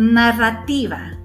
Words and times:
Narrativa. 0.00 1.18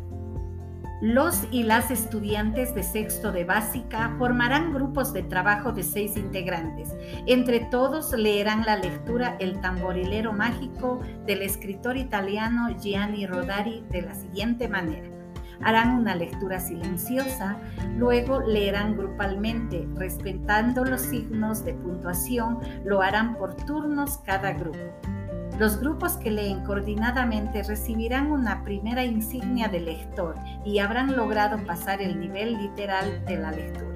Los 1.02 1.48
y 1.50 1.64
las 1.64 1.92
estudiantes 1.92 2.76
de 2.76 2.84
sexto 2.84 3.32
de 3.32 3.46
básica 3.46 4.14
formarán 4.18 4.74
grupos 4.74 5.14
de 5.14 5.24
trabajo 5.24 5.72
de 5.72 5.82
seis 5.82 6.18
integrantes. 6.18 6.94
Entre 7.26 7.62
todos 7.62 8.12
leerán 8.12 8.66
la 8.66 8.76
lectura 8.76 9.38
El 9.40 9.62
tamborilero 9.62 10.34
mágico 10.34 11.00
del 11.26 11.44
escritor 11.44 11.96
italiano 11.96 12.78
Gianni 12.78 13.26
Rodari 13.26 13.86
de 13.92 14.02
la 14.02 14.14
siguiente 14.14 14.68
manera. 14.68 15.08
Harán 15.62 15.98
una 15.98 16.14
lectura 16.14 16.60
silenciosa, 16.60 17.58
luego 17.98 18.42
leerán 18.42 18.98
grupalmente, 18.98 19.88
respetando 19.96 20.84
los 20.84 21.00
signos 21.00 21.64
de 21.64 21.76
puntuación, 21.76 22.60
lo 22.84 23.02
harán 23.02 23.38
por 23.38 23.56
turnos 23.56 24.18
cada 24.18 24.52
grupo. 24.52 25.15
Los 25.58 25.80
grupos 25.80 26.18
que 26.18 26.32
leen 26.32 26.66
coordinadamente 26.66 27.64
recibirán 27.64 28.30
una 28.30 28.62
primera 28.66 29.06
insignia 29.06 29.70
de 29.70 29.80
lector 29.80 30.36
y 30.66 30.80
habrán 30.80 31.16
logrado 31.16 31.66
pasar 31.66 32.02
el 32.02 32.20
nivel 32.20 32.58
literal 32.58 33.24
de 33.26 33.38
la 33.38 33.52
lectura. 33.52 33.96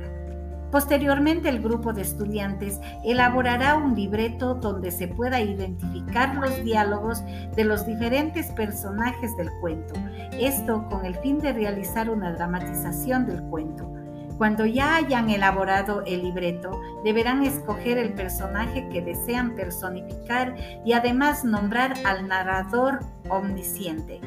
Posteriormente, 0.72 1.49
el 1.49 1.62
grupo 1.62 1.91
de 1.91 2.04
estudiantes 2.04 2.80
elaborará 3.04 3.76
un 3.76 3.94
libreto 3.94 4.54
donde 4.54 4.91
se 4.91 5.09
pueda 5.09 5.41
identificar 5.41 6.35
los 6.35 6.63
diálogos 6.63 7.23
de 7.55 7.66
los 7.66 7.85
diferentes 7.85 8.46
personajes 8.52 9.35
del 9.35 9.49
cuento, 9.60 9.96
esto 10.40 10.88
con 10.90 11.05
el 11.05 11.16
fin 11.16 11.40
de 11.40 11.52
realizar 11.52 12.10
una 12.10 12.32
dramatización 12.32 13.26
del 13.26 13.41
cuento. 13.44 13.98
Cuando 14.39 14.66
ya 14.66 14.95
hayan 14.95 15.29
elaborado 15.29 16.02
el 16.05 16.23
libreto, 16.23 16.81
deberán 17.03 17.43
escoger 17.43 17.98
el 17.98 18.13
personaje 18.13 18.88
que 18.88 19.02
desean 19.02 19.53
personificar 19.53 20.55
y 20.85 20.93
además 20.93 21.43
nombrar 21.43 21.93
al 22.05 22.25
narrador 22.25 22.99
omnisciente. 23.27 24.21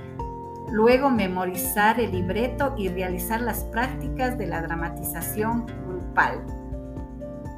Luego 0.71 1.09
memorizar 1.09 1.99
el 1.99 2.13
libreto 2.13 2.75
y 2.77 2.91
realizar 2.91 3.41
las 3.41 3.65
prácticas 3.65 4.37
de 4.37 4.49
la 4.49 4.61
dramatización 4.61 5.65
grupal. 5.87 6.45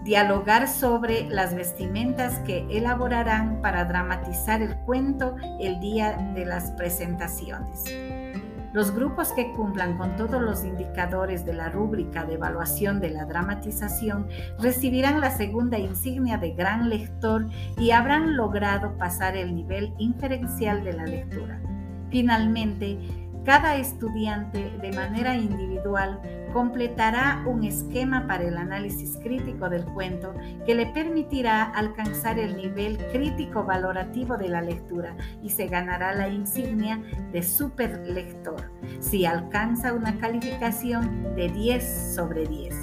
Dialogar 0.04 0.68
sobre 0.68 1.28
las 1.28 1.56
vestimentas 1.56 2.38
que 2.46 2.68
elaborarán 2.70 3.62
para 3.62 3.84
dramatizar 3.84 4.62
el 4.62 4.76
cuento 4.76 5.34
el 5.58 5.80
día 5.80 6.12
de 6.36 6.44
las 6.44 6.70
presentaciones. 6.70 7.82
Los 8.74 8.92
grupos 8.92 9.30
que 9.30 9.52
cumplan 9.52 9.96
con 9.96 10.16
todos 10.16 10.42
los 10.42 10.64
indicadores 10.64 11.46
de 11.46 11.52
la 11.54 11.68
rúbrica 11.68 12.24
de 12.24 12.34
evaluación 12.34 12.98
de 12.98 13.10
la 13.10 13.24
dramatización 13.24 14.26
recibirán 14.58 15.20
la 15.20 15.30
segunda 15.30 15.78
insignia 15.78 16.38
de 16.38 16.54
gran 16.54 16.88
lector 16.88 17.46
y 17.78 17.92
habrán 17.92 18.36
logrado 18.36 18.98
pasar 18.98 19.36
el 19.36 19.54
nivel 19.54 19.94
inferencial 19.98 20.82
de 20.82 20.92
la 20.92 21.04
lectura. 21.04 21.62
Finalmente, 22.10 22.98
cada 23.44 23.76
estudiante 23.76 24.70
de 24.80 24.92
manera 24.92 25.36
individual 25.36 26.20
completará 26.52 27.42
un 27.46 27.64
esquema 27.64 28.26
para 28.26 28.44
el 28.44 28.56
análisis 28.56 29.18
crítico 29.22 29.68
del 29.68 29.84
cuento 29.84 30.34
que 30.64 30.74
le 30.74 30.86
permitirá 30.86 31.64
alcanzar 31.64 32.38
el 32.38 32.56
nivel 32.56 32.96
crítico 33.12 33.64
valorativo 33.64 34.36
de 34.36 34.48
la 34.48 34.62
lectura 34.62 35.16
y 35.42 35.50
se 35.50 35.66
ganará 35.66 36.14
la 36.14 36.28
insignia 36.28 37.02
de 37.32 37.42
superlector 37.42 38.70
si 39.00 39.26
alcanza 39.26 39.92
una 39.92 40.16
calificación 40.18 41.34
de 41.34 41.48
10 41.48 42.14
sobre 42.14 42.46
10. 42.46 42.74